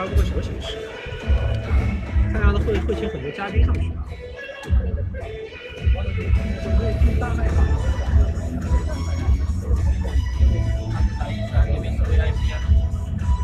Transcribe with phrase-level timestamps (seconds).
[0.00, 0.78] 发布个什么形式？
[2.32, 4.06] 看样子会会请很多嘉宾上去啊。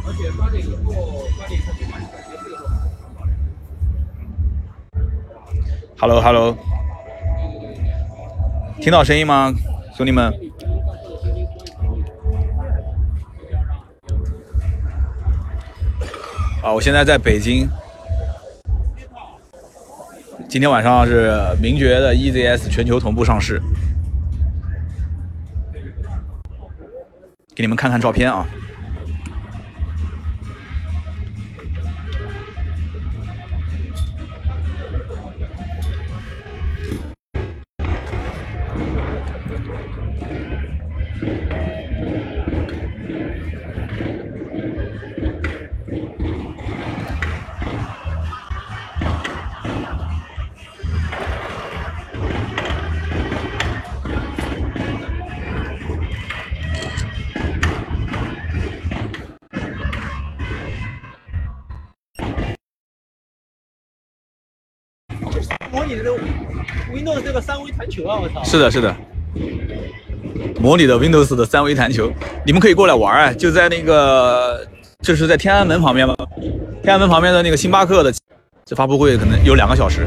[0.07, 2.57] 而且八点以后，八点以后晚上也会有。
[5.99, 6.57] Hello，Hello，
[8.81, 9.55] 听到声音吗，
[9.95, 10.33] 兄弟们？
[16.67, 17.71] 啊，我现在在北京，
[20.49, 23.63] 今天晚上是名爵的 EZS 全球同步上市，
[27.55, 28.45] 给你们看看照片啊。
[65.87, 66.11] 你的
[66.93, 68.19] Windows 这个三维弹球啊！
[68.21, 68.43] 我操！
[68.45, 68.95] 是的，是的，
[70.61, 72.13] 模拟的 Windows 的三维弹球，
[72.45, 73.33] 你们可以过来玩啊！
[73.33, 74.67] 就在那个，
[75.01, 76.15] 就是在天安门旁边吗？
[76.83, 78.13] 天安门旁边的那个星巴克的，
[78.65, 80.07] 这发布会可能有两个小时。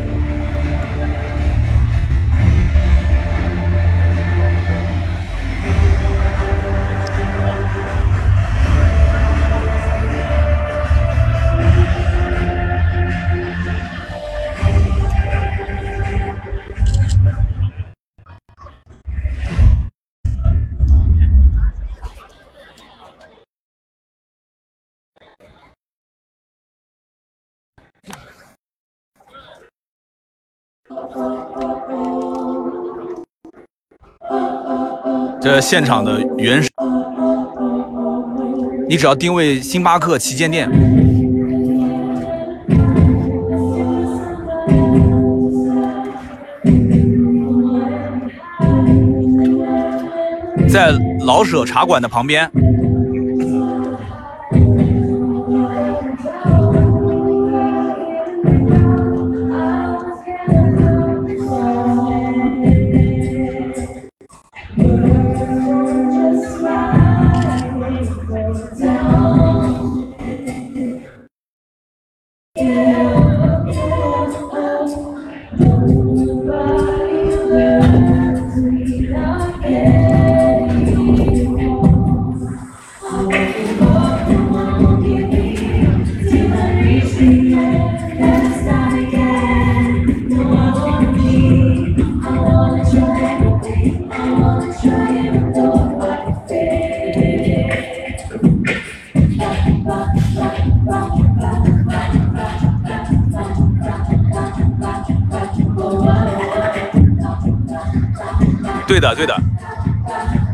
[35.52, 36.70] 这现场的原始，
[38.88, 40.70] 你只要定位星巴克旗舰店，
[50.70, 50.92] 在
[51.26, 52.48] 老舍茶馆的旁边。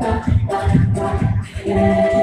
[0.05, 2.14] 不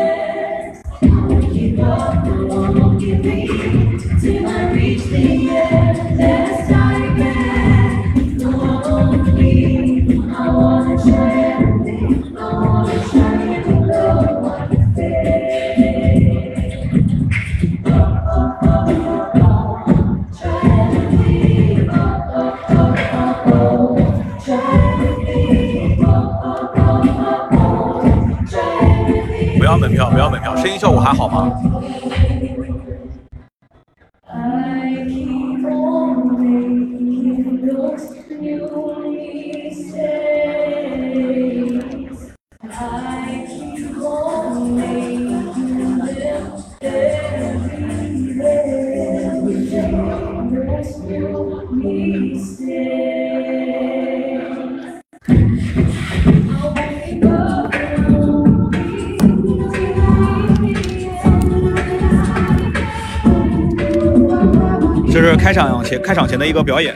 [31.17, 31.72] 好吗？
[65.99, 66.94] 开场前的一个表演。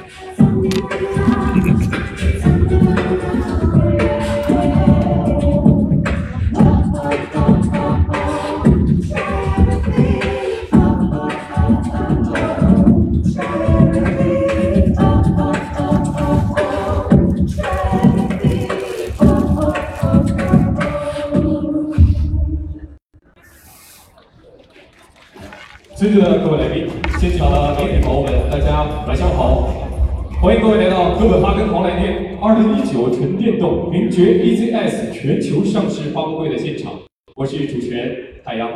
[34.07, 36.93] 名爵 EZS 全球上市发布会的现场，
[37.35, 38.71] 我是主持人太阳，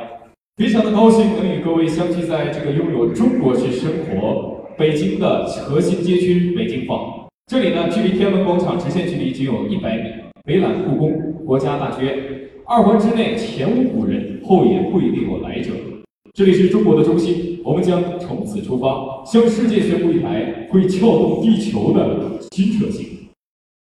[0.57, 7.29] 非常的高兴能与各位相聚在这个拥有中国式生活北京的核心街区北京坊。
[7.47, 10.11] 这里呢，距离天安门广场直线距离仅有一百米，
[10.45, 12.19] 北揽故宫、国家大剧院，
[12.67, 15.71] 二环之内前无古人，后也不一定有来者。
[16.35, 23.07] 这里是中国的中心，我们将从此出发，向世界宣布一台会撬动地球的新车型。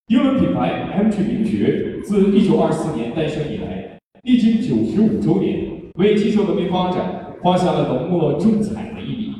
[0.08, 9.32] 英伦品牌 MG 名爵自1924年诞生以来，历经95周年，为汽车文明发展画下了浓墨重彩的一笔。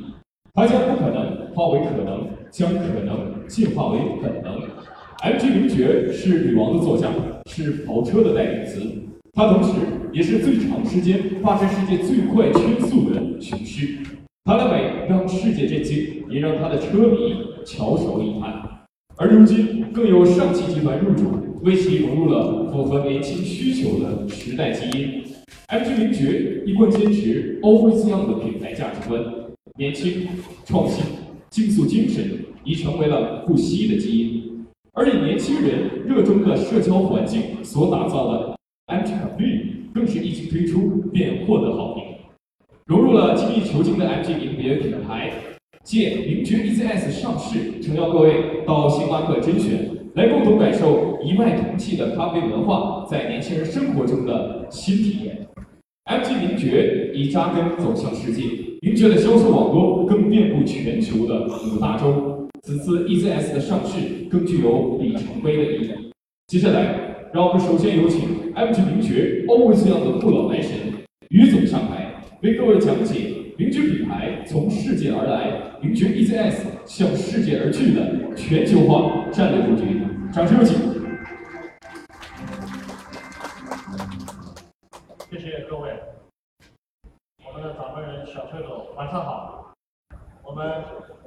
[0.55, 4.59] 它将不可能化为可能，将可能进化为本能。
[5.23, 7.11] MG 名爵是女王的座驾，
[7.45, 8.81] 是跑车的代名词。
[9.35, 9.71] 它同时
[10.15, 13.99] 也是最长时间发生世界最快圈速的雄狮。
[14.47, 18.74] 它的美让世界震惊，也让它的车迷翘首以盼。
[19.17, 25.23] 而如今，更有上汽集团入主，为其融入了符合年轻需求的时代基因。
[25.69, 29.25] MG 名爵一贯坚持 Always Young 的品牌价值观，
[29.79, 30.27] 年轻、
[30.67, 31.05] 创新、
[31.51, 34.65] 竞速精神已成为了不息的基因。
[34.93, 38.57] 而以年轻人热衷的社交环境所打造的。
[38.89, 42.03] MG 绿更是一经推出便获得好评，
[42.87, 45.33] 融入了精益求精的 MG 名爵品牌。
[45.85, 55.47] 借名爵 EZS 上市，诚邀各位到星巴克甄选，来共同感受一脉同气的咖啡文化在年轻人生活中的新体验。
[56.11, 58.43] MG 名爵已扎根走向世界，
[58.81, 62.49] 名爵的销售网络更遍布全球的五大洲。
[62.63, 65.91] 此次 EZS 的上市更具有里程碑的意义。
[66.49, 67.03] 接下来。
[67.35, 68.21] 让我们首先有请
[68.55, 70.71] MG 名爵 Always Young 的不老男神
[71.31, 80.03] 于总上台，为各位讲解名爵品牌从世界而来，名爵 EZS 向世界而去的全球化战略布局。
[80.33, 80.77] 掌声有请！
[85.31, 85.93] 谢谢各位，
[87.47, 89.73] 我们的掌门人、小车总，晚上好！
[90.43, 90.83] 我们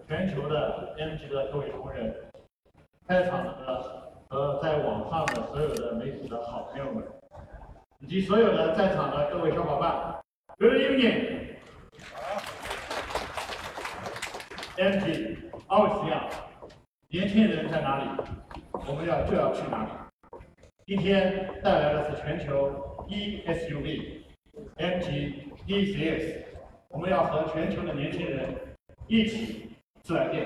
[0.07, 2.13] 全球的 MG 的各位同仁，
[3.07, 4.07] 开场的。
[4.29, 7.01] 和在网上的所有的媒体的好朋友们，
[8.01, 10.17] 以及所有的在场的各位小伙伴
[10.59, 11.55] ，Good evening。
[14.77, 15.35] MG，
[15.69, 16.29] 奥斯亚，
[17.09, 18.03] 年轻人在哪里，
[18.87, 19.89] 我们要就要去哪里。
[20.85, 25.33] 今天带来的是全球 E SUV，MG
[25.65, 26.43] ECS，
[26.89, 28.53] 我们要和全球的年轻人
[29.07, 29.71] 一起
[30.03, 30.45] 自来电。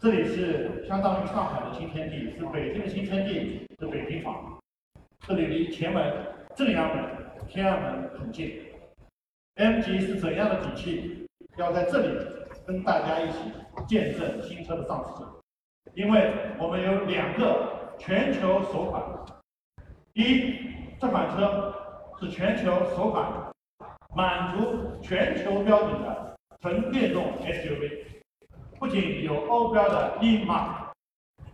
[0.00, 4.58] 这里是相当于上海的新天地，是北京的新天地，是北京坊。
[5.26, 6.14] 这里离前门、
[6.54, 7.04] 正阳门、
[7.46, 8.58] 天安门很近。
[9.56, 11.28] MG 是怎样的底气，
[11.58, 12.08] 要在这里
[12.66, 13.38] 跟大家一起
[13.86, 15.22] 见证新车的上市？
[15.94, 19.02] 因为我们有两个全球首款。
[20.14, 20.52] 一，
[21.00, 21.72] 这款车
[22.18, 23.52] 是全球首款
[24.14, 28.04] 满足全球标准的纯电动 SUV。
[28.80, 30.88] 不仅有欧标的 E Mark，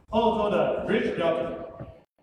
[0.08, 1.54] 欧洲的 Bridge 标准，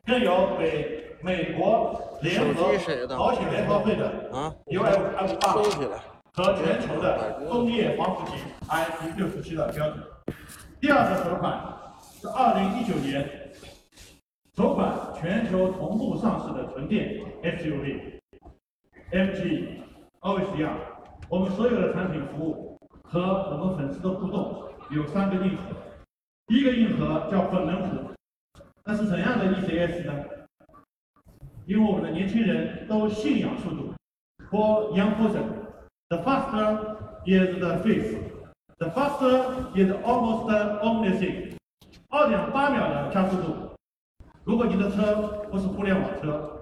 [0.06, 2.74] 更有北美国联合
[3.16, 4.30] 保险联合会的
[4.66, 8.34] UL28 和全球的工业防腐剂
[8.68, 10.04] IP67 的标准。
[10.80, 11.60] 第二个首款
[12.02, 13.52] 是2019年
[14.56, 18.22] 首款全球同步上市的纯电 SUV，MG
[20.22, 20.78] Always Young。
[21.28, 23.20] 我们所有的产品服务和
[23.52, 24.68] 我们粉丝的互动。
[24.92, 25.76] 有三个硬核，
[26.48, 28.16] 第一个硬核叫本能核，
[28.84, 30.26] 那是怎样的 ECS 呢？
[31.68, 33.94] 因为我们的年轻人都信仰速度。
[34.50, 35.44] For young person,
[36.10, 38.18] the faster is the face,
[38.80, 41.56] the faster is almost the only thing。
[42.10, 43.76] 二点八秒的加速度，
[44.44, 46.60] 如果你的车不是互联网车，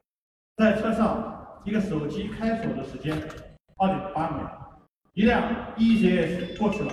[0.57, 3.15] 在车上一个手机开锁的时间
[3.77, 4.49] 二点八秒，
[5.13, 5.41] 一辆
[5.77, 6.91] ECS 过去了。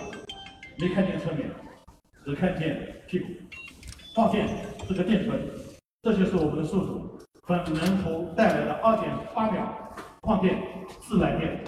[0.79, 1.51] 没看见侧面，
[2.25, 3.27] 只看见屁股。
[4.15, 4.49] 放电
[4.87, 5.33] 是个电车，
[6.03, 7.19] 这就是我们的速度。
[7.47, 9.93] 本能图带来的二点八秒
[10.23, 10.57] 放电
[11.01, 11.65] 自来电。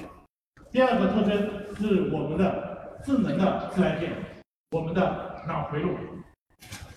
[0.76, 4.12] 第二个特征是我们的智能的自来电，
[4.72, 5.96] 我们的脑回路。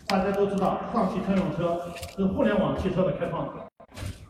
[0.05, 1.79] 大家都知道，上汽乘用车
[2.13, 3.65] 是互联网汽车的开创者。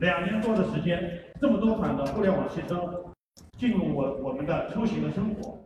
[0.01, 1.01] 两年多的时间，
[1.41, 3.11] 这么多款的互联网汽车
[3.57, 5.59] 进入我我们的出行的生活。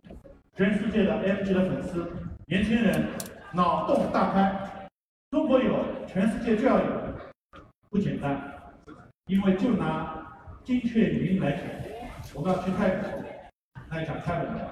[0.55, 2.09] 全世界的 MG 的粉丝，
[2.45, 3.05] 年轻人
[3.51, 4.87] 脑洞大开，
[5.29, 5.75] 中国有，
[6.07, 6.85] 全世界就要有，
[7.89, 8.41] 不简单。
[9.25, 10.25] 因为就拿
[10.63, 11.63] 精确语音来讲，
[12.33, 13.22] 我们要去泰国，
[13.93, 14.67] 来讲泰文的，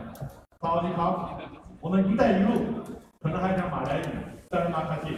[0.60, 1.40] 超级好。
[1.80, 2.54] 我们“一带一路”
[3.22, 4.04] 可能还讲马来语，
[4.50, 5.16] 但是马卡西。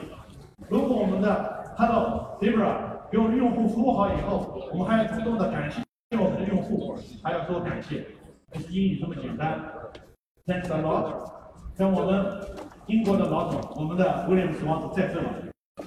[0.68, 2.76] 如果我们的 Hello Zebra
[3.10, 5.82] 给我们用户服务好以后，我们还要主动的感谢
[6.18, 8.06] 我们的用户，还要说感谢，
[8.52, 9.58] 不是英语这么简单。
[10.46, 11.32] Thanks a lot。
[11.78, 12.42] 像我们
[12.88, 15.28] 英国的老总，我们的威廉姆斯王子在这里，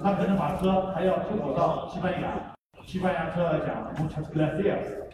[0.02, 2.54] 他可能把车还要出口到西班牙，
[2.87, 5.04] 西班牙车讲 Muchas gracias。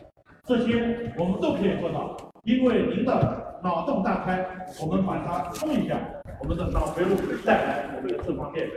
[0.45, 5.97] 这些我们都可以做到，因为您的脑洞大开，我们把它冲一下，
[6.41, 7.15] 我们的脑回路
[7.47, 8.69] 带来我们的这方面。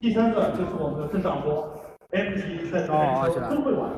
[0.00, 1.72] 第三个就是我们的震荡波
[2.10, 3.92] ，MG 在全球都会玩，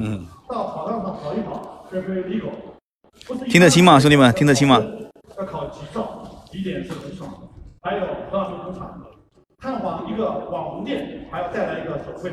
[0.00, 2.50] 嗯，到跑道上跑一跑，这可以 legal。
[3.26, 4.82] 不是听得清吗兄弟们听得清吗？
[5.38, 7.32] 要考急兆，几点是很爽，
[7.82, 9.00] 还有河岸工厂，
[9.58, 12.32] 探访一个网红店，还要带来一个手绘，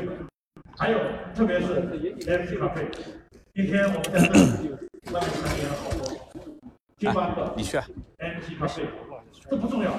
[0.76, 0.98] 还有
[1.36, 1.80] 特别是
[2.26, 2.84] MC 咖啡，
[3.54, 4.74] 今天我们在这里
[5.12, 6.00] 外面看见了好多
[6.98, 7.86] 星巴克、你去啊。
[8.18, 8.82] MG 咖啡，
[9.48, 9.92] 这不重要，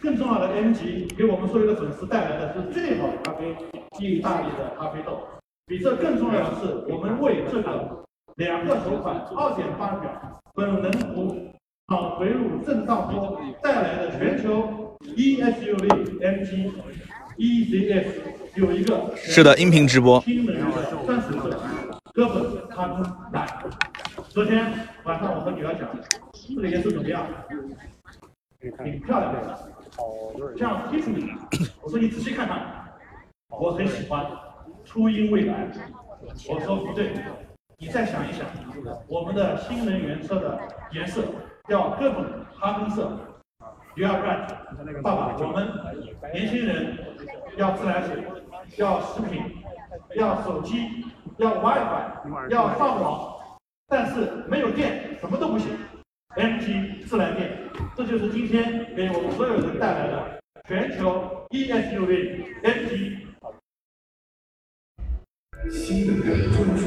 [0.00, 3.56] 更重要的 MG 给我们所有的粉丝带来的是最好的咖啡，
[3.98, 5.26] 意大利的咖啡豆。
[5.66, 8.04] 比这更重要的是，我们为这个
[8.36, 11.34] 两个首款二点八秒本能湖
[11.88, 16.72] 脑回路震荡波带来的全球 E SUV MG
[17.36, 18.06] EZS
[18.54, 20.20] 有一个是的，音频直播。
[20.20, 20.72] 新能源的
[22.12, 23.46] 哥本哈根蓝。
[24.36, 24.70] 昨天
[25.04, 25.88] 晚上我和女儿讲，
[26.54, 27.26] 这个颜色怎么样？
[28.60, 29.58] 挺漂亮的，
[30.58, 31.34] 像 Tiffany。
[31.80, 32.84] 我说你仔细看看，
[33.48, 34.26] 我很喜欢
[34.84, 35.66] 初音未来。
[36.50, 37.14] 我说不对，
[37.78, 38.44] 你再想一想，
[39.08, 40.60] 我们的新能源车的
[40.92, 41.22] 颜色
[41.66, 43.18] 叫哥本哈根色。
[43.94, 45.66] You are right，爸爸，我们
[46.34, 46.98] 年轻人
[47.56, 48.22] 要自来水，
[48.76, 49.42] 要食品，
[50.14, 51.06] 要手机，
[51.38, 53.35] 要 WiFi，要上网，
[53.88, 55.68] 但是没有电什么都不行。
[56.36, 57.56] MT 自来电，
[57.96, 63.18] 这就是今天给我们所有人带来的全球 ESUV MT。
[65.70, 66.84] 新能源重组。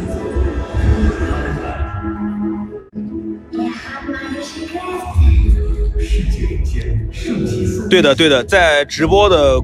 [7.90, 9.60] 对的，对的，在直播的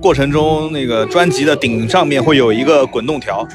[0.00, 3.46] 过程中，那个专辑的顶上面会有一个滚动条。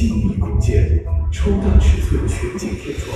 [0.00, 3.14] 静谧空间，超大尺寸全景天窗，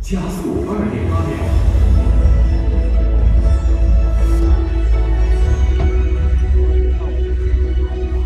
[0.00, 1.34] 加速二点八秒。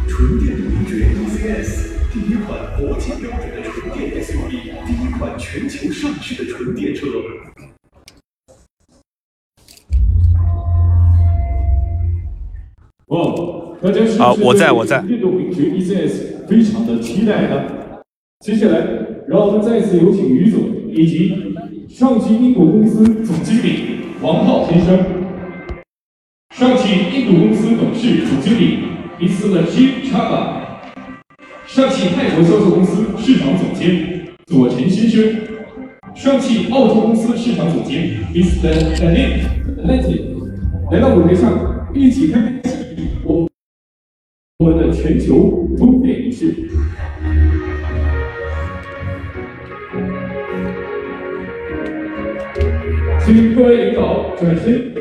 [0.06, 4.50] 纯电动名爵 ECS，第一款国际标准的纯电 SUV，
[4.86, 7.06] 第一款全球上市的纯电车。
[13.82, 17.64] 哇，大家好我在我在对电动名爵 ECS 非常的期待呢？
[18.44, 18.86] 接下来，
[19.26, 20.60] 让我们再次有请于总
[20.92, 21.34] 以及
[21.88, 24.98] 上汽英国公司总经理王浩先生，
[26.54, 28.80] 上汽印度公司董事总经理
[29.18, 29.64] Mr.
[29.64, 30.60] Chhabra，
[31.66, 35.24] 上汽泰国销售公司市场总监左晨先生，
[36.14, 38.94] 上汽澳洲公司市场总监 Mr.
[38.96, 40.20] Atlantic。
[40.92, 42.70] 来到舞台上，一起开启
[43.24, 43.48] 我
[44.60, 46.54] 我们的全球通电仪式。
[53.20, 54.92] 请各位领导转身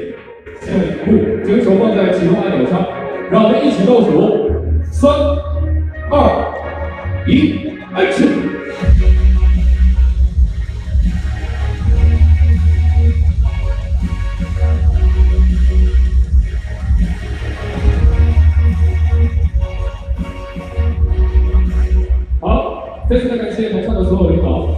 [0.62, 2.88] 向内部，将手放在启动按钮上，
[3.30, 4.50] 让我们一起倒数：
[4.94, 5.12] 三、
[6.10, 7.56] 二、一
[7.94, 8.49] ，Action！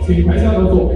[0.05, 0.95] 请台下都坐。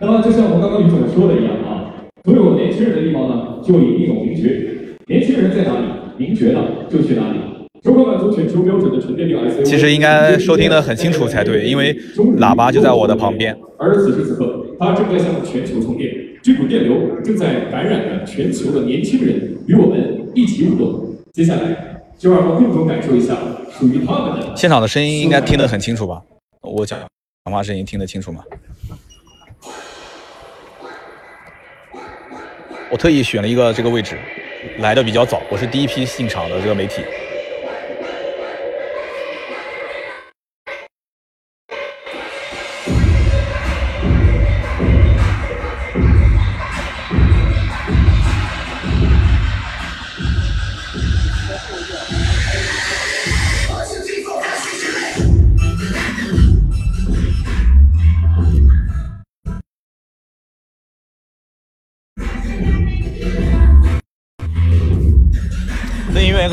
[0.00, 4.68] 那么，就像我们刚刚于总说的一样啊，所有年轻人的地方呢，就以一种名爵。
[5.06, 5.86] 年轻人在哪里，
[6.18, 6.60] 名爵呢
[6.90, 7.38] 就去哪里。
[7.82, 9.62] 如何满足全球标准的纯电力 SUV？
[9.62, 11.94] 其实应该收听的很清楚才对因为
[12.38, 13.56] 喇叭就在我的旁边。
[13.78, 16.12] 而此时此刻，它正在向全球充电，
[16.44, 21.16] 这股电流正在感染着全球的年轻人，与我们一起舞动。
[21.32, 23.34] 接下来，就让我们共同感受一下
[23.72, 26.22] 属于他们的现场的声音应该听得很清楚吧？
[26.60, 26.98] 我讲
[27.46, 28.44] 讲话声音听得清楚吗？
[32.90, 34.18] 我特意选了一个这个位置，
[34.80, 37.00] 来的比较早，我是第一批进场的这个媒体。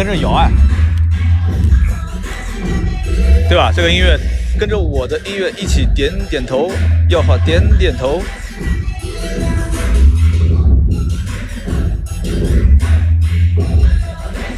[0.03, 0.49] 跟着摇哎，
[3.47, 3.71] 对吧？
[3.71, 4.19] 这个音乐
[4.59, 6.71] 跟着我的音乐一起点点头，
[7.07, 8.19] 要好点点头。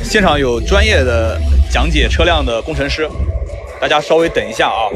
[0.02, 1.38] 现场有专业的
[1.70, 3.06] 讲解车辆的工程师，
[3.82, 4.88] 大家稍微等一下啊。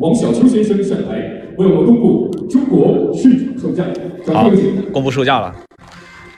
[0.00, 3.84] 王小秋先生上台，为我们公布中国市场售价。
[4.32, 4.48] 好
[4.92, 5.54] 公布售价了。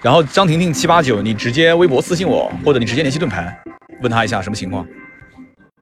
[0.02, 3.56] 然后张婷婷七八九，你直接微博私信我，或者你直接联系盾牌，
[4.02, 4.84] 问他一下什么情况。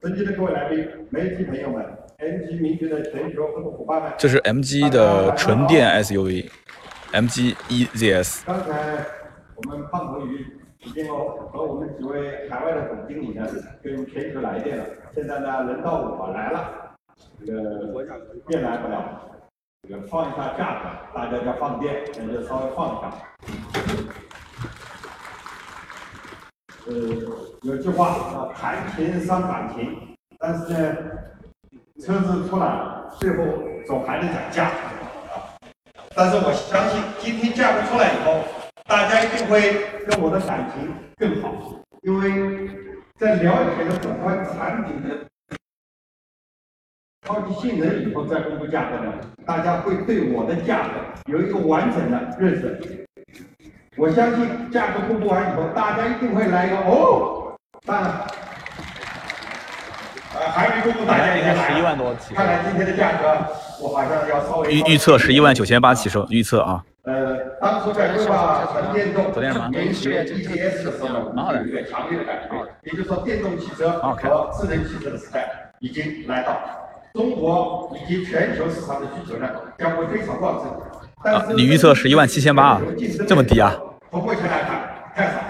[0.02, 1.82] 尊敬的各位来宾、媒体朋友们、
[2.18, 8.42] MG 名爵的全球合作伙伴们，这是 MG 的纯电 SUV，MG EZS。
[8.44, 9.06] 刚才
[9.56, 10.44] 我们胖头鱼
[10.84, 13.46] 已经和我们几位海外的总经理呢，
[13.82, 14.84] 跟全球来电了。
[15.14, 16.89] 现在呢，轮到我来了，
[17.44, 17.60] 这个
[18.46, 19.30] 电来不了，
[19.82, 23.12] 这个放一下价格，大家叫放电，那就稍微放一下。
[26.86, 26.92] 呃，
[27.62, 30.96] 有句话叫谈情伤感情，但是呢，
[32.00, 32.80] 车子出来，
[33.18, 33.44] 最后
[33.86, 34.70] 总还得讲价。
[36.14, 38.42] 但是我相信，今天价格出来以后，
[38.86, 41.54] 大家一定会跟我的感情更好，
[42.02, 42.68] 因为
[43.16, 45.16] 在了解了整款产品的
[47.30, 49.12] 超级性能以后再公布价格呢，
[49.46, 53.06] 大家会对我的价格有一个完整的认识。
[53.96, 57.54] 我相信价格公布完以后，大家一定会来一个哦，
[57.86, 58.10] 当然，
[60.34, 61.54] 呃，还没公布，大家已经。
[61.54, 62.34] 十一万多起。
[62.34, 63.28] 看来今天的价格，
[63.80, 66.82] 我好像要稍微预预测十一万九千八起售，预测啊。
[67.04, 69.68] 呃，当初在规划纯电动昨天吗？
[69.70, 71.60] 连接 ETS 的时候呢，蛮好的。
[71.60, 76.60] 有一个强烈的感觉，也就是说，电动汽车和智能汽车的时代已经来到，
[77.12, 80.72] 中国以及全球市场的需求呢将会非常旺盛。
[81.22, 82.80] 但是啊你预测117800啊
[83.26, 83.76] 这么低啊？
[84.10, 85.40] 从目前来看，太少。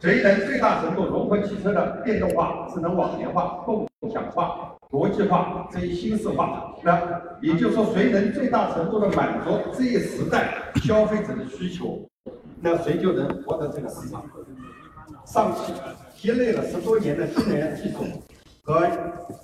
[0.00, 6.74] 谁能最大程度融合汽车的电动化、智能网联化、共享化、国际化这一新式化？
[6.82, 7.00] 那
[7.40, 12.00] 也就是说，谁能最大程度的满足这一时代消费者的需求，
[12.60, 14.24] 那谁就能获得这个市场。
[15.24, 15.72] 上汽
[16.16, 17.98] 积累了十多年的新能源技术
[18.64, 18.80] 和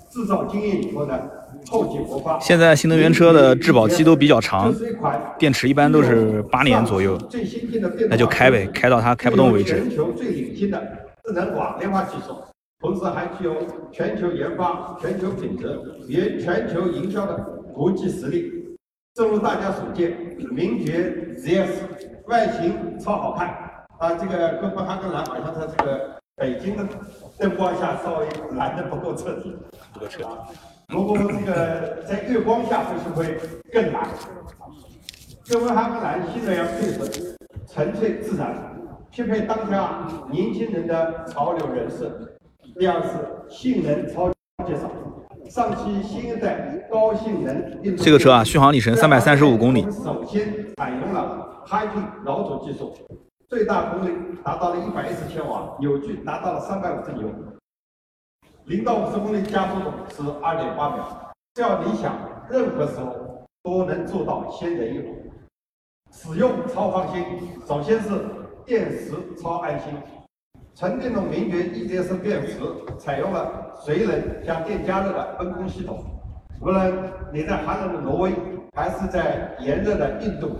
[0.09, 1.19] 制造经验以后呢。
[2.41, 4.73] 现在新能源车的质保期都比较长
[5.37, 10.81] 电池一般都是八年左右最先进的电那就开呗开到它开不动为止全球最领先的
[11.23, 12.35] 智能网联化技术，
[12.79, 13.55] 同时还具有
[13.91, 17.35] 全球研发、全球品质、也全球营销的
[17.73, 18.51] 国际实力。
[19.13, 20.17] 正如大家所见，
[20.51, 21.69] 名爵 ZS
[22.25, 23.47] 外形超好看
[23.99, 24.13] 啊！
[24.13, 26.87] 这个哥本哈根蓝好像它这个北京的
[27.37, 29.55] 灯光下稍微蓝的不够彻底，
[29.93, 30.29] 不够彻底。
[30.89, 33.37] 如果这个在月光下会是会
[33.71, 34.09] 更蓝？
[35.47, 37.05] 哥本哈根蓝新能源配合
[37.67, 38.55] 纯粹自然，
[39.11, 42.39] 匹配当下年轻人的潮流人士。
[42.79, 43.09] 第二是
[43.47, 44.29] 性能超
[44.65, 44.89] 介绍，
[45.47, 52.95] 上汽新一代高性能这个车啊续航里程三百三十五公里首先采用了 Hybrid 老总技术，
[53.47, 57.29] 最大功率达到了一百一十千瓦，扭矩达到了三百五十牛，
[58.65, 61.03] 零到五十公里加速度是二点八秒，
[61.53, 62.15] 这样理想，
[62.49, 65.15] 任何时候都能做到先人一步。
[66.11, 67.23] 使用超放心，
[67.67, 68.09] 首先是
[68.65, 69.93] 电池超安心。
[70.75, 72.59] 纯电动名爵 EZS 电池
[72.97, 76.05] 采用了水冷加电加热的分工系统，
[76.61, 76.93] 无论
[77.33, 78.31] 你在寒冷的挪威，
[78.75, 80.51] 还是在炎热的印度，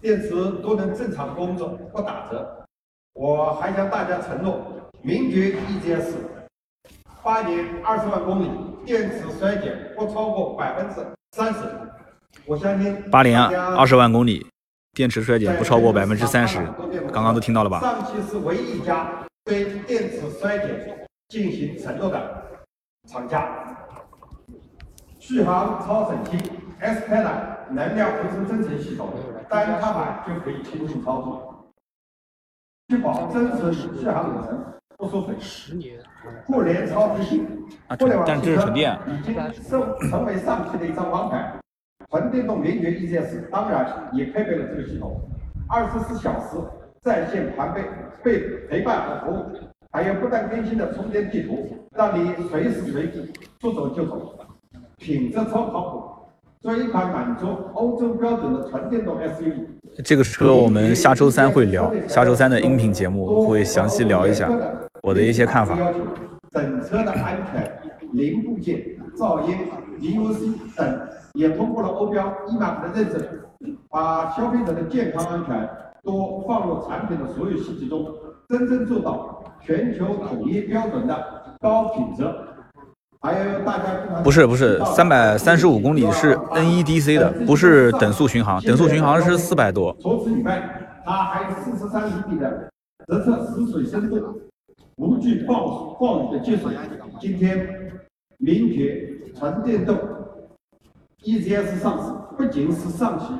[0.00, 0.30] 电池
[0.60, 2.66] 都能正常工作，不打折。
[3.14, 4.60] 我还向大家承诺，
[5.02, 6.14] 名爵 EGS
[7.24, 8.50] 八年二十万公里，
[8.84, 10.96] 电池衰减不超过百分之
[11.32, 11.60] 三十。
[12.44, 14.46] 我相信八年二十万公里，
[14.92, 16.58] 电池衰减不超过百分之三十。
[17.10, 17.80] 刚刚都听到了吧？
[17.80, 22.42] 上汽是唯一一家对电池衰减进行承诺的
[23.08, 23.74] 厂家。
[25.18, 26.38] 续航超省心
[26.78, 29.08] ，S p e d a 能量回收增程系统，
[29.48, 31.72] 单踏板就可以轻松操作，
[32.90, 34.62] 确保真实续航里程。
[35.40, 35.98] 十年，
[36.46, 37.46] 互联超低性，
[37.98, 38.72] 互联网汽车
[39.06, 39.34] 已经
[39.68, 41.54] 成成为上汽的一张王牌。
[42.10, 45.20] 纯电动名爵 EGS 当然也配备了这个系统，
[45.68, 46.56] 二十四小时
[47.00, 47.82] 在线盘备
[48.22, 49.44] 备陪伴和服务，
[49.90, 54.36] 还有不断更新的充电地图，让你随时随地说走就走。
[54.98, 56.02] 品质超靠谱，
[56.60, 59.66] 做一款满足欧洲标准的纯电动 SUV。
[60.04, 64.48] 这个车我们下周三会聊，下周三的音频节目会详细聊一下
[65.04, 65.76] 我的一些看法。
[66.50, 67.70] 整车的安全
[68.12, 68.80] 零部件、
[69.18, 69.54] 噪音、
[70.00, 71.00] DOC 等
[71.34, 73.20] 也通过了欧标 EMA 的认证，
[73.90, 75.68] 把消费者的健康安全
[76.02, 78.06] 都放入产品的所有细节中，
[78.48, 81.16] 真正做到全球统一标准的
[81.60, 82.24] 高品质。
[84.22, 89.96] 不是不是，三百三十五公里是 NEDC 的，不是等速巡航，等速巡航是四百多。
[90.00, 90.62] 除此以外，
[91.04, 92.70] 它还有四十三厘米的
[93.08, 94.40] 实测实水深度，
[94.96, 96.74] 无惧暴暴雨的积水。
[97.20, 97.90] 今天，
[98.38, 99.96] 名爵纯电动
[101.22, 103.34] EGS 上市，不仅是上汽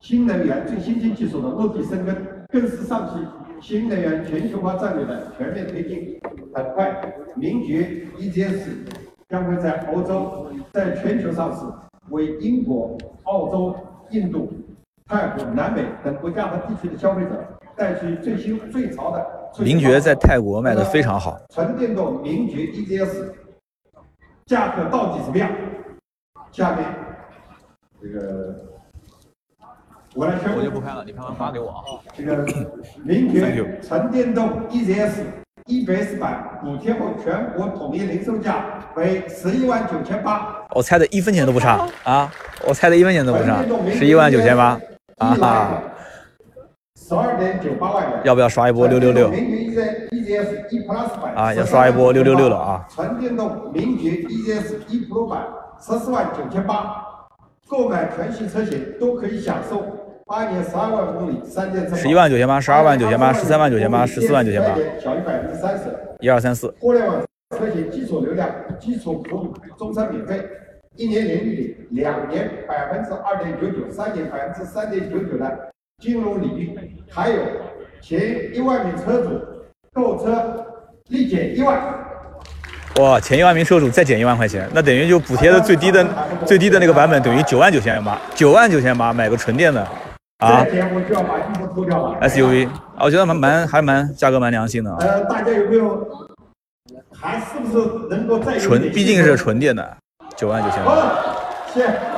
[0.00, 3.14] 新能源最先进技术的落地生根，更是上汽
[3.60, 6.20] 新能源全球化战略的全面推进。
[6.54, 8.68] 很快，名爵 EGS。
[9.28, 11.62] 将会在欧洲、在全球上市，
[12.08, 13.76] 为英国、澳洲、
[14.08, 14.50] 印度、
[15.06, 19.37] 泰国、南美等国家和地区的消费者带去最新最潮的。
[19.56, 21.38] 名爵在泰国卖的非常好。
[21.54, 23.32] 纯电动名爵 EGS
[24.46, 25.50] 价格到底怎么样？
[26.52, 26.84] 下面
[28.00, 28.54] 这个
[30.14, 30.58] 我来宣布。
[30.58, 31.84] 我就不拍了，你拍完发给我啊。
[32.16, 32.46] 这个
[33.04, 35.24] 名爵纯电动 EGS。
[35.68, 38.64] EBS 版补贴后全国统一零售价
[38.96, 42.32] 为十一万九千八，我猜的一分钱都不差啊！
[42.66, 44.80] 我猜的一分钱都不差，十一万九千八
[45.18, 45.82] 啊哈！
[47.08, 49.30] 十二点九八万元，要不要刷一波六六六？
[49.30, 52.86] 名爵 EGS E Plus 版啊，要刷一波六六六了啊！
[52.90, 55.46] 纯电动名爵 E Z S E Pro 版
[55.80, 57.02] 十四万九千八，
[57.66, 59.82] 购买全系车型都可以享受。
[60.26, 65.84] 八年十二万公里，三电车，十一万九千八，十二万九千八，十三万九千八，十四万九千八，小于百分之三十。
[66.20, 66.68] 一二三四。
[66.78, 67.24] 互联网
[67.56, 70.46] 车型基础流量、基础服务终身免费，
[70.96, 76.78] 一年零利率，两年百分之二点九九，三年百分之三点九九的金融领域，
[77.10, 77.42] 还有
[78.00, 79.30] 前一万名车主
[79.92, 80.64] 购车
[81.08, 81.76] 立减一万。
[83.00, 86.06] 哇，前一万名车主再减一万块钱，那等于就补贴的最低的
[86.46, 89.84] 最低的那个版本等于九万九千八，九万九千八买个纯电的。
[90.38, 90.64] 啊
[92.22, 94.98] ，SUV 啊，我觉得蛮蛮还蛮价格蛮良心的啊。
[95.00, 96.06] 呃，大家有没有
[97.12, 98.92] 还是不是能够再纯？
[98.92, 99.96] 毕竟是纯电的，
[100.36, 100.94] 九万九千八。
[101.74, 102.17] 谢。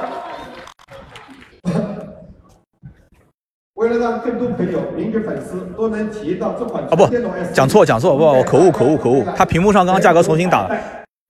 [3.80, 7.08] 为了让更多朋友、名爵粉丝都能体验到这款啊不，
[7.54, 10.76] 讲错讲错，不，我口误口误口误，它屏幕上刚刚价格重新打了。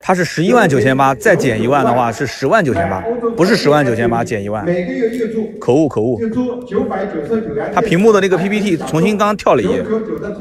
[0.01, 3.01] 它是十一万九千八，再减一万的话是十万九千八，
[3.37, 4.65] 不是十万九千八减一万。
[4.65, 6.19] 每个月月租，口误口误。
[6.19, 7.71] 月租九百九十九元。
[7.73, 9.85] 它屏幕的那个 PPT 重新刚刚跳了一页，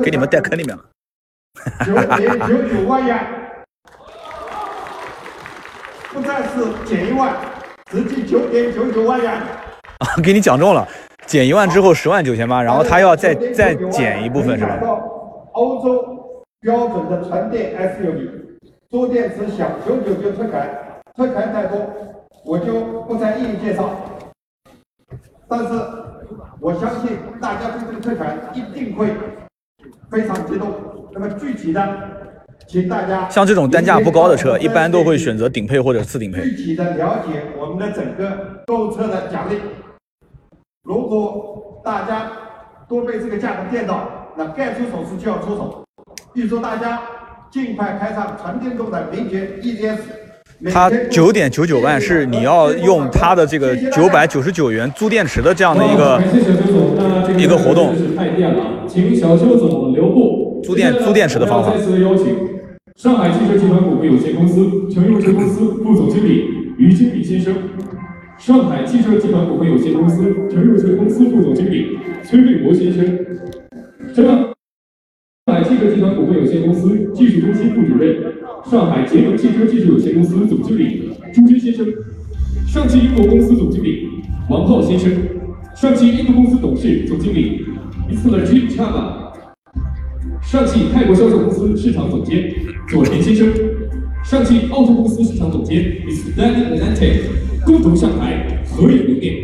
[0.01, 0.83] 给你们带坑里面了。
[1.85, 3.19] 九点九九万元，
[6.11, 7.35] 不再是减一万，
[7.91, 9.31] 直接九点九九万元。
[9.31, 10.87] 啊， 给你讲中了，
[11.29, 14.79] 减一万之后十万九千八，然后他要再再减一部分是吧？
[15.51, 16.03] 欧洲
[16.59, 18.31] 标准的纯电 SUV。
[18.89, 20.67] 做电池享九九九特权，
[21.15, 21.77] 特权太多，
[22.43, 23.91] 我就不再一一介绍。
[25.47, 25.67] 但是
[26.59, 29.09] 我相信大家对这个特权一定会
[30.09, 30.67] 非常激动。
[31.13, 31.87] 那么具体的，
[32.65, 36.41] 请大家像这种单价不高的车，一般都会选择顶配或者次顶配。
[36.41, 39.59] 具体的了解我们的整个购车的奖励。
[40.89, 42.31] 如果大家
[42.89, 45.85] 都被这个价格电到，那该出手时就要出手。
[46.33, 46.99] 预祝大家！
[47.51, 49.97] 尽快开上纯电动的名爵 EGS，
[50.73, 56.19] 它九点九九万是你要用它的这个九百九十九元租电池的这样的一个
[57.37, 57.93] 一个活动。
[58.15, 60.59] 太电了，请小邱总留步。
[60.63, 61.71] 租电租电池的方法。
[61.71, 62.35] 再次邀请
[62.95, 66.47] 上海汽车集团股份有限公司乘用车公司副总经理
[66.79, 67.53] 于经理先生，
[68.39, 73.05] 上海汽车集团股份有限公司乘用车公司副总经理崔卫国先生，
[74.15, 74.49] 这个。
[76.49, 78.33] 限公司技术中心副主任，
[78.69, 81.85] 上海捷能汽车技术有限公司总经理朱军先生，
[82.65, 84.07] 上汽英国公司总经理
[84.49, 85.11] 王浩先生，
[85.75, 87.65] 上汽印度公司董事总经理
[88.09, 88.45] Mr.
[88.45, 89.31] Jim Chama，
[90.41, 92.51] 上汽泰国销售公司市场总监
[92.87, 93.47] 左田先生，
[94.23, 96.35] 上汽澳洲公司市场总监 Mr.
[96.35, 97.19] Dan Lente，
[97.69, 99.35] 共同上台合影留念。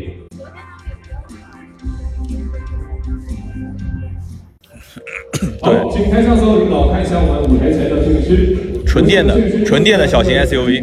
[5.62, 10.82] 好，请台上所有领导看一下我们舞台前的摄影师，纯电的纯电的小型 SUV。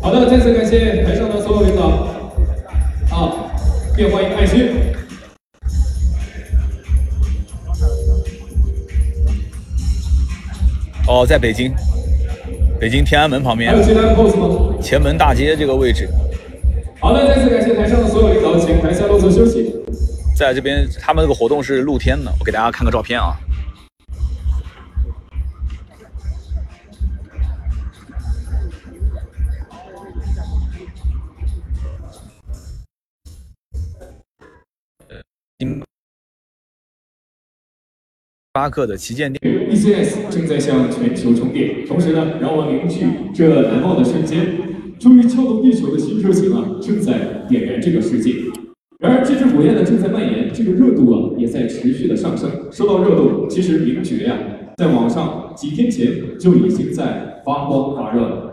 [0.00, 2.16] 好的，再次感谢台上的所有领导。
[3.10, 3.52] 啊，
[3.94, 4.75] 并欢迎爱心。
[11.16, 11.72] 哦，在北京，
[12.78, 14.76] 北京天安门旁边还有其他 pose 吗？
[14.82, 16.06] 前门大街这个位置，
[17.00, 19.74] 好的，再次感谢台上的所有领导，请台下落座休息。
[20.36, 23.34] 在这边他们这个活动是露天的，我给大家看个照片啊。
[35.58, 35.82] 星
[38.56, 39.68] 巴克的旗舰店。
[39.70, 44.46] ECS 正在向全球充电，同时呢，让我们凝聚这难忘的瞬间。
[44.98, 48.32] 终于撬动地球的新车型啊，正在点燃这个世界。
[48.98, 52.50] 然而，这支火焰呢正在蔓延，这个热度啊也在持续的上升。
[52.72, 54.38] 说到热度，其实名爵呀、
[54.78, 58.52] 在网上几天前就已经在发光发热了。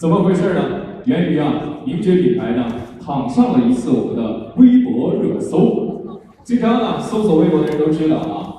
[0.00, 0.80] 怎么回事呢？
[1.04, 2.64] 源于啊，名爵品牌呢
[2.98, 6.00] 躺上了一次我们的微博热搜。
[6.42, 8.51] 经常啊搜索微博的人都知道啊，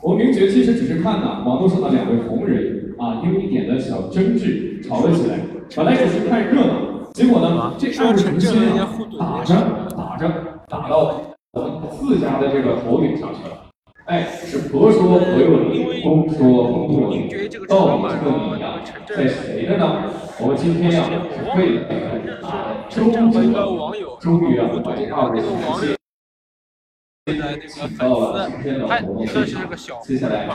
[0.00, 5.38] 我们名爵其实只是看呢网络上的两位红人啊，因为一点的小争执吵了起来，
[5.76, 6.72] 本来只是看热闹，
[7.12, 9.54] 结果呢这二位同学啊打着
[9.96, 10.32] 打着
[10.68, 11.20] 打到
[11.52, 13.58] 我们自家的这个头顶上去了。
[14.06, 17.28] 哎，是婆说婆有理，公说公有理，
[17.68, 20.04] 到底这个理呀在谁的呢？
[20.40, 23.20] 我们今天呀是为了啊周周
[24.20, 25.97] 终于啊把这二位同学。
[27.98, 29.68] 到了今天的活动现场，
[30.02, 30.46] 接下来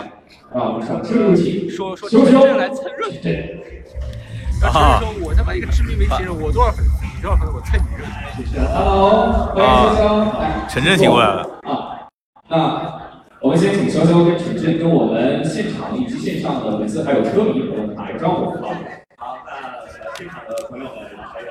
[0.53, 3.15] 让我们掌声有请说说潇潇来蹭热度。
[3.21, 3.83] 对，
[4.61, 8.09] 啊说我他妈一个知名媒体人，我多少粉丝，你多少粉丝，我蹭你热度。
[8.73, 12.07] Hello，欢迎潇潇，来，陈震醒过来了啊。
[12.49, 13.01] 那
[13.39, 18.73] 我们先请潇潇跟陈震跟我们现场以及线上的粉丝还有车迷朋友们打一个招呼，好。
[19.17, 19.51] 好，那
[20.17, 20.95] 现场的朋友们，
[21.31, 21.47] 还有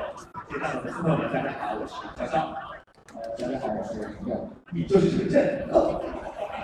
[0.51, 2.72] 线上的粉丝朋友们，大家好，我是潇潇。
[3.09, 5.69] 呃，大家好，我是陈震，你就是陈震。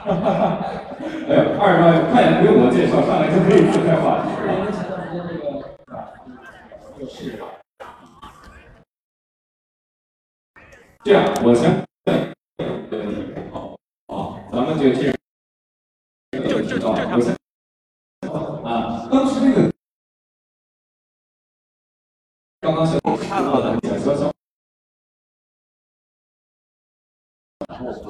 [0.07, 4.27] 哎呀，二位看也不用我介绍，上来就可以自开话题。
[4.47, 5.43] 因为前段时间这个
[5.95, 6.15] 啊，
[6.99, 7.39] 就是
[11.05, 11.85] 这样，我先，
[13.53, 15.15] 好，好，咱们就这样。
[16.33, 17.35] 就就就我先
[18.65, 19.73] 啊，当时那个
[22.61, 23.77] 刚刚小看到的
[27.69, 28.01] 然后我都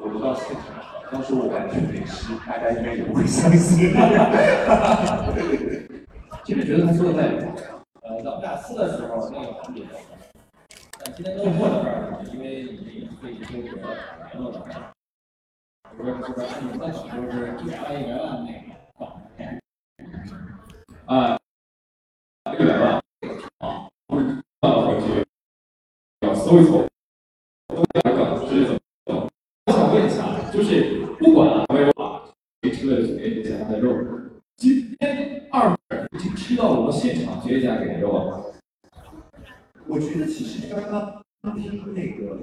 [0.00, 0.62] 我都到现场，
[1.10, 3.92] 当时我完全没吃，大家应该也不会相信。
[6.44, 7.44] 其实觉得他说的在理。
[8.02, 9.82] 呃，咱们俩撕的时候那个环节，
[11.04, 13.62] 但今天都过到这儿了，因为你这个这个
[14.30, 14.60] 联络的，
[15.90, 19.04] 比如说这边按你的起就是一百万一百万那个
[21.06, 21.36] 啊，
[22.56, 23.02] 一百万
[23.58, 24.24] 啊，不知
[24.60, 25.04] 道回去
[26.20, 26.86] 要搜一搜，
[27.66, 29.28] 都要梗是怎么走？
[29.66, 32.22] 我想问一下，就是不管啊，没有啊，
[32.62, 33.92] 这车的绝育家的肉，
[34.56, 35.76] 今天二位
[36.12, 38.40] 已经吃到了我们现场绝育家给的肉啊。
[39.86, 42.38] 我觉得其实刚刚听那个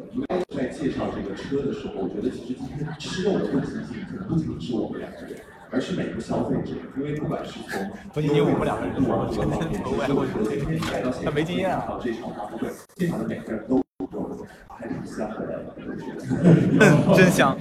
[0.55, 5.39] 在介绍这个车的时候，我觉得其实今天吃肉的不仅仅可能不仅仅是我们两个人，
[5.71, 17.57] 而是每个消费者，因为不管是从不仅仅我们两个人度啊，各方面，其实我觉得今天来到现场，他没经验啊到这场发布会，现场的每个人都有还挺香的，真香。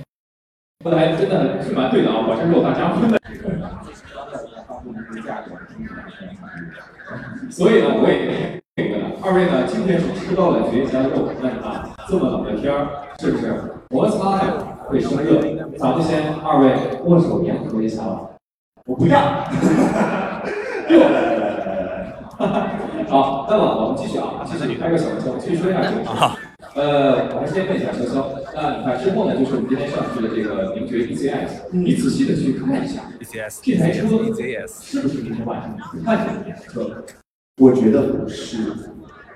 [0.85, 3.19] 说的还真的是蛮对的啊，我是肉大家分的。
[7.51, 12.87] 所以呢，我也那个，二位呢，今天是吃到了绝佳肉，那啊，这么冷的天儿，
[13.19, 13.55] 是不是
[13.89, 14.53] 摩擦呀
[14.85, 15.41] 会生热？
[15.79, 18.21] 咱们先二位握手言和一下吧。
[18.85, 19.17] 我不要。
[23.09, 26.11] 好，那么我们继续啊，继续开个小玩笑，继续说一下这个事。
[26.75, 34.09] 呃，我还先问一下潇潇，那你看之后呢，就是我们今天上市的这个名爵 ECS，你仔细的去看一下 ECS 这台车
[34.67, 35.71] 是不是明天晚上？
[35.95, 37.05] 你看见的车？
[37.59, 38.73] 我觉得不是，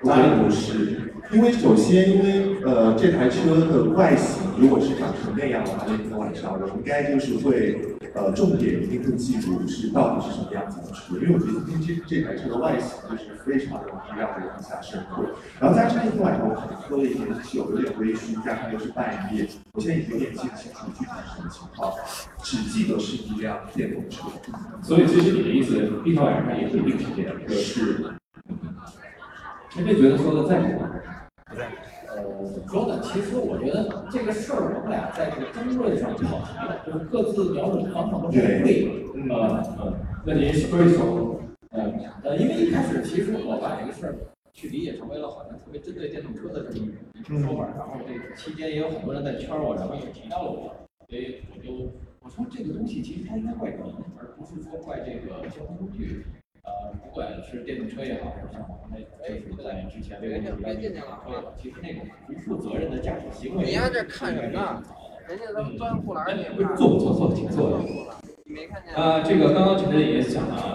[0.03, 15.23] 我觉得不是，因为首先，因为呃这台车的外形如果是长成那样的话，那天晚上我应该就是会呃重点一定会记住是到底是什么样子的车，因为我觉得今天这这台车的外形就是非常容易让人印象深刻。
[15.59, 21.93] 然后加上那天晚上我可能喝了一点酒，有点微醺，加上又是半夜，我现在有点记不清楚具体是什么情况，
[22.41, 24.23] 只记得是一辆电动车。
[24.81, 27.53] 所以其实你的意思，一天晚上也不一定是这辆车。
[27.53, 28.13] 是。
[29.71, 30.63] 陈震觉得说的赞
[31.55, 31.75] 成吗？
[32.07, 32.23] 呃，
[32.67, 39.05] 说呢，其实我觉得这个事儿，我们俩在这个争论上跑题了，就是各自瞄准方向都不对。
[39.29, 39.35] 呃
[39.77, 39.93] 呃，
[40.25, 41.39] 那您说一说。
[41.71, 41.85] 呃
[42.23, 44.15] 呃，因为一开始其实我把这个事儿
[44.51, 50.75] 去理解成为了好像特别针对电动车的这么一种说法，然后这个期间也有很多人在圈我，然后也提到了我，
[51.07, 53.79] 所以我就我说这个东西其实它应该怪人，
[54.17, 56.25] 而不是说怪这个交通工具。
[56.63, 64.83] 呃，不管是电动车也好，还是像我们那就是在之前这个这个电动车其实那种不负责任的驾驶行为，你丫这看什么？
[65.27, 66.43] 人家都钻护栏里。
[66.75, 67.13] 坐不坐？
[67.13, 67.79] 坐，请坐。
[68.95, 70.73] 啊，这个刚刚陈震也讲了啊，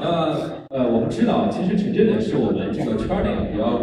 [0.70, 3.81] 那呃，我们知道，其实陈震呢是我们这个圈内比较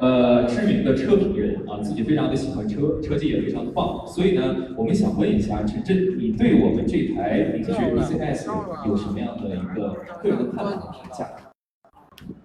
[0.00, 8.46] 呃知名的车评人啊，自己非常的喜欢车，车技也非常的棒，所以呢，我们想问一下陈真，你对我们这台名爵 ECS
[8.88, 11.28] 有什么样的一个个人的看法和评价？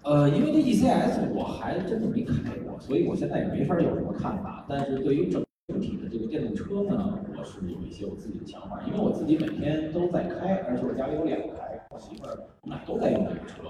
[0.02, 4.66] 呃，因为这 ECS 我还真的没开过，所以我现在也没法有什么看法。
[4.68, 5.42] 但是对于整
[5.80, 13.62] 体的这个电动车呢，我是有一些我自己的想法，因为我自己每天都在开，而且我家里有两台，我媳妇儿我们俩都在用这个车。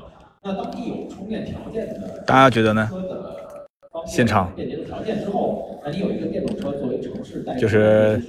[0.43, 2.89] 那当地有充电条件的，大家觉得呢？
[4.05, 8.21] 条件之后，那你有一个电动车作为城市代就是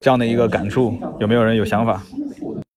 [0.00, 2.02] 这样的一个感触，有没有人有想法？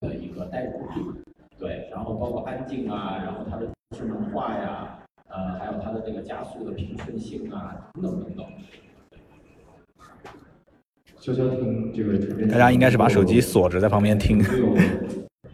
[0.02, 1.13] 的一个代入度，
[1.58, 8.46] 对，然后包括安静啊，然后它的智能化呀，呃，还有它的这个加速的平顺性啊，等等等等。
[11.20, 14.38] 潇潇听这个，大家应该是把手机锁着在旁边听。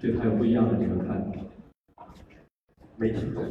[0.02, 1.32] 对他有不一样的这个看法。
[2.98, 3.42] 没听懂。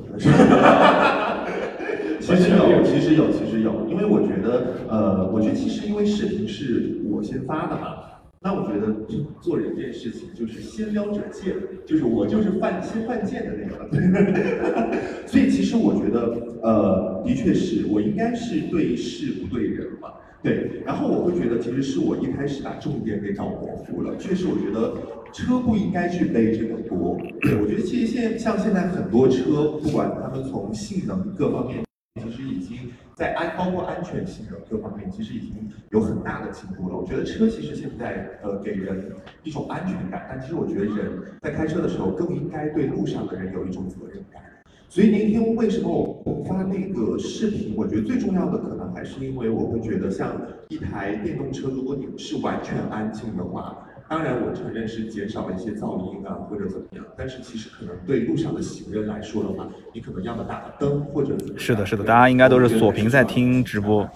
[2.23, 7.97] 其实有，其实有，其实有，因为我觉得，呃，我觉得其实因为视频是我先发的嘛，
[8.41, 8.95] 那我觉得
[9.41, 11.53] 做人这件事情就是先撩者贱，
[11.85, 16.33] 就是我就是犯先犯贱的那个， 所以其实我觉得，
[16.63, 20.11] 呃，的确是我应该是对事不对人嘛，
[20.45, 24.95] 对，然后我会觉得其实是我一开始把重点给找模糊了，确实我觉得
[25.33, 31.83] 车不应该去背这个锅，对我觉得其实现像现在很多车，不管他们从性能各方面。
[32.21, 36.95] 其实已经在安，包括安全性的各方面，其实已经有很大的进步了。
[36.95, 39.11] 我觉得车其实现在呃给人
[39.43, 44.43] 一种安全感，但其实我觉得人在开车的时候更应该对路上的人有一种责任感。
[44.91, 45.91] 所以那天为什么
[46.27, 47.75] 我发那个视频？
[47.75, 53.89] 我觉得最重要的可能还是因为我会觉得，像一台电动车，如果你是完全安静的话。
[54.13, 57.03] 当然，我承认是减少了一些噪音啊，或者怎么样。
[57.17, 64.07] 但是其实可能对路上的行人来说的话，你可能要么打个灯，或者是的，是的，大家应该都是锁屏在听直播。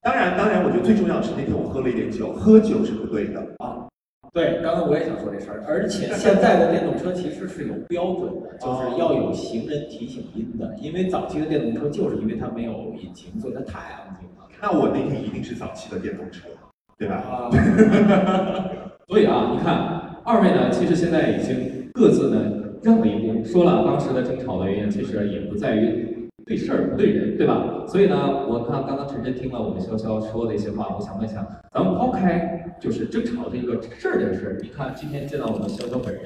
[0.00, 3.88] 当然，当然，我觉得最重要的是那天我喝了一点酒，喝酒是不对的啊。
[4.32, 10.76] 对，刚刚我也想说这事儿，而且现在的电动车其实是有标准的，就是要有行人提醒音的。
[10.80, 14.46] 因为早期的电动车就是因为它没有引擎，所以它太安静了。
[14.62, 16.46] 那我那天一定是早期的电动车，
[17.02, 17.50] 对吧？
[19.08, 22.40] 所以啊，你看二位呢，其实现在已经各自呢
[22.80, 27.84] 让了一步，说了当时的争吵的原因，其实也不在于对事儿不对人，对吧？
[27.88, 31.44] 所以呢，我看刚刚陈真听了我们潇潇说的一些话，我想问一下，
[31.74, 36.24] 咱们抛开就是争吵这个事儿的事儿，你看今天见到我们潇潇本人，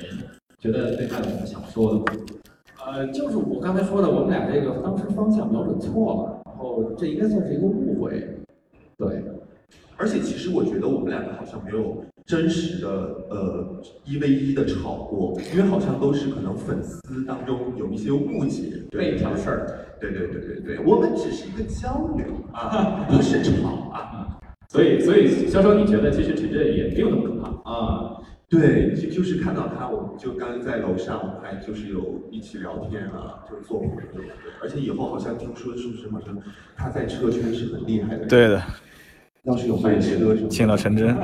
[0.59, 2.05] 觉得对他有什么想说的吗？
[2.87, 8.23] 呃，就是我刚才说的，我们俩这个当时方向瞄准错了，然后这应该算是一个误会，
[8.99, 9.25] 对。
[9.97, 12.89] 而且其实我觉得我们两个好像没有真实的
[13.31, 19.79] 呃一 v 一的吵过，因为好像都是可能粉丝当中有一些误解，被挑事儿。
[19.99, 24.39] 对对对对对，我们只是一个交流啊，不是吵啊。
[24.69, 28.17] 所以所以潇潇，你觉得其实陈震也没有那么可怕啊？
[28.49, 34.03] 对，就就是看到他，我们就刚刚在楼上，我们还就是有一起聊天啊，就是做朋友。
[34.61, 36.37] 而且以后好像听说是不是好像
[36.77, 38.27] 他在车圈是很厉害的。
[38.27, 38.61] 对的。
[39.47, 41.15] 要是有卖车，请了陈真。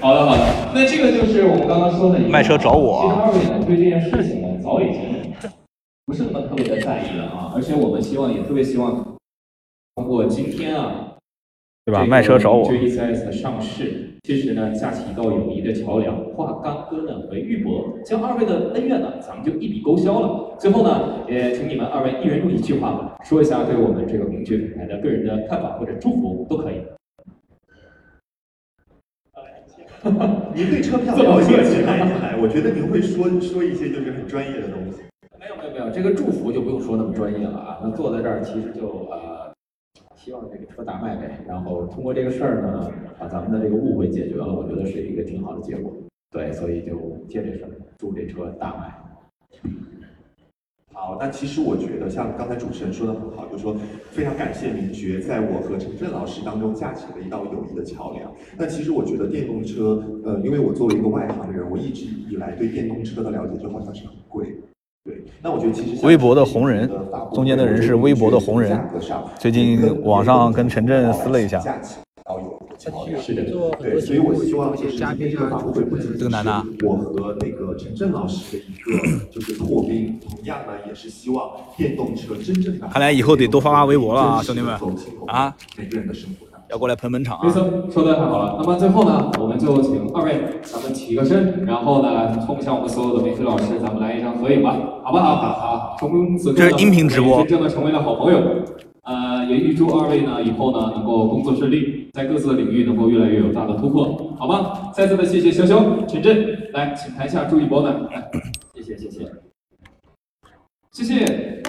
[0.00, 0.44] 好的好的，
[0.74, 3.02] 那这个就是我们刚刚说的卖车找我。
[3.02, 5.00] 其实二位呢对这件事情呢早已经
[6.04, 9.14] 不是那么特别的在意了啊，而且我们希望也特别希望
[9.94, 11.13] 通过今天啊。
[11.86, 12.06] 对吧？
[12.06, 12.70] 卖车找我。
[12.70, 20.56] 名爵 ECS 的上市，其实呢，架起一道友谊的桥梁，化干戈呢为玉帛，将二位的恩怨呢，咱们就一笔勾销了。
[20.58, 26.76] 最后呢，也请你们二位一人用一句话，说一下对我们这个名爵品牌的个人的看法或者祝福都可以。
[30.54, 35.02] 您对车比较了解， 进来进来，我觉得您会说说一些就是很专业的东西。
[35.38, 37.80] 没有没有没有，这个祝福就不用说那么专业了啊。
[37.82, 39.33] 那坐在这儿其实就呃。
[40.24, 45.92] 希望这个车大卖呗，然后通过这个事儿呢，把咱们的这个误会解决了，我觉得是一个挺好的结果。
[46.30, 46.98] 对，所以就
[47.28, 49.60] 借这事儿，祝这车大卖。
[50.94, 53.76] 好，那其实我觉得像刚才主持人说的很好，就说
[54.12, 58.34] 非常感谢名爵在我和陈震老师当中架起了一道友谊的桥梁。
[58.56, 64.56] 那其实我觉得电动车，呃，因为我作为一个外行人，我一直以来对电动车的了解就好像是很贵。
[65.04, 66.90] 对，那我觉得其实微博的红人，
[67.34, 68.80] 中间的人是微博的红人。
[69.38, 71.60] 最近网上跟陈震撕了一下。
[73.20, 73.44] 是的，
[73.78, 82.86] 对，所以我希望就是今天这个发布会不仅这个男的，我和那个陈震老师的一个就是破冰，同样呢也是希望电动车真正的。
[82.88, 84.74] 看来以后得多发发微博了啊，兄弟们
[85.26, 85.54] 啊！
[85.76, 86.53] 每个人的生活。
[86.74, 87.44] 要过来捧捧场啊！
[87.44, 88.56] 没错，说的太好了。
[88.58, 95.36] 那么最后呢，我们就请二位咱们起个身，然后呢，冲向我们所有的媒体老师，咱们来一张合影吧，好不好？
[95.36, 98.40] 好，从此这是音频直播，真正的成为了好朋友。
[99.04, 104.90] 呃，也预祝二位呢以后呢能够工作顺利，在各自的领域能够越来越有大的突破，好吗？
[104.92, 108.28] 再次的谢谢潇潇、陈震，来，请台下注意保暖，来，
[108.74, 109.30] 谢谢谢谢，
[110.90, 111.62] 谢谢。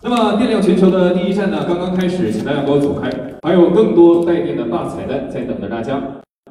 [0.00, 3.10] 那么电量全球的第一站呢，刚刚开始，请大家给我走开，
[3.44, 6.02] 还有更多带电的大彩蛋在等着大家。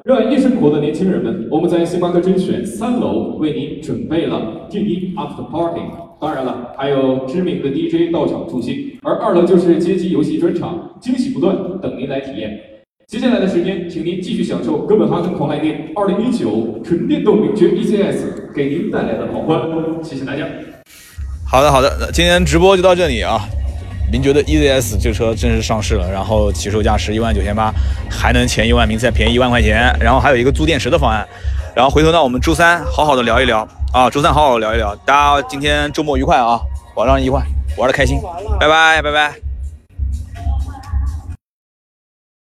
[0.04, 5.80] 热爱夜生活的年轻人们，我们在星巴克甄选三楼为您准备了电音 After Party，
[6.20, 12.56] 当然了，还有知名的 DJ 到场助兴，而二楼就是街机游戏专场，惊喜不断，等您来体验。
[13.08, 19.60] 接下来的时间，请您继续享受哥本哈根狂来电2019纯电动名爵 ECS 给您带来的狂欢，
[20.00, 20.46] 谢谢大家。
[21.44, 23.40] 好的好的，今天直播就到这里啊。
[24.12, 27.72] 您觉得 EZS 这车正式上市了，然后起售价十一万九千八，
[28.08, 31.26] 还能前一万名再便宜一万块钱，然后还有一个租电池的方案。
[31.74, 34.94] 然后回头呢，我们周三好好的聊一聊啊，周三好好聊一聊。
[35.04, 36.60] 大家今天周末愉快啊，
[36.94, 37.42] 晚上愉快
[37.76, 38.20] 玩的开心，
[38.60, 39.43] 拜拜拜拜。